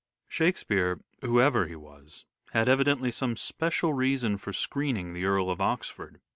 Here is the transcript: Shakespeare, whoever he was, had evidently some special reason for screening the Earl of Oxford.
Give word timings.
Shakespeare, 0.27 0.99
whoever 1.21 1.67
he 1.67 1.75
was, 1.75 2.25
had 2.53 2.67
evidently 2.67 3.11
some 3.11 3.35
special 3.37 3.93
reason 3.93 4.39
for 4.39 4.51
screening 4.51 5.13
the 5.13 5.25
Earl 5.25 5.51
of 5.51 5.61
Oxford. 5.61 6.19